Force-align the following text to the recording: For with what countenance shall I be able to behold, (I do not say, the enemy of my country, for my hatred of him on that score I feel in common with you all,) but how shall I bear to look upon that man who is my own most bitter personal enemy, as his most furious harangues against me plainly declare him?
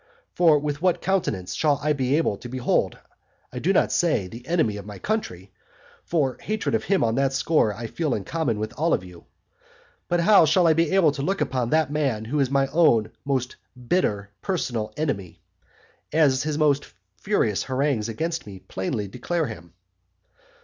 For 0.33 0.57
with 0.57 0.81
what 0.81 0.99
countenance 0.99 1.53
shall 1.53 1.77
I 1.83 1.93
be 1.93 2.15
able 2.17 2.35
to 2.37 2.49
behold, 2.49 2.97
(I 3.53 3.59
do 3.59 3.71
not 3.71 3.91
say, 3.91 4.25
the 4.27 4.47
enemy 4.47 4.77
of 4.77 4.85
my 4.87 4.97
country, 4.97 5.51
for 6.03 6.37
my 6.39 6.43
hatred 6.43 6.73
of 6.73 6.85
him 6.85 7.03
on 7.03 7.13
that 7.13 7.33
score 7.33 7.71
I 7.71 7.85
feel 7.85 8.15
in 8.15 8.23
common 8.23 8.57
with 8.57 8.71
you 8.79 9.17
all,) 9.19 9.27
but 10.07 10.21
how 10.21 10.45
shall 10.45 10.65
I 10.65 10.73
bear 10.73 11.01
to 11.11 11.21
look 11.21 11.39
upon 11.39 11.69
that 11.69 11.91
man 11.91 12.25
who 12.25 12.39
is 12.39 12.49
my 12.49 12.65
own 12.69 13.11
most 13.25 13.57
bitter 13.87 14.31
personal 14.41 14.91
enemy, 14.97 15.39
as 16.11 16.41
his 16.41 16.57
most 16.57 16.87
furious 17.17 17.61
harangues 17.65 18.09
against 18.09 18.47
me 18.47 18.57
plainly 18.57 19.07
declare 19.07 19.45
him? 19.45 19.71